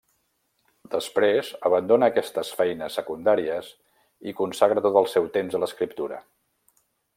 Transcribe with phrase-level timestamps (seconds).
[0.93, 3.69] Després abandona aquestes feines secundàries
[4.31, 6.23] i consagra tot el seu temps a l'escriptura.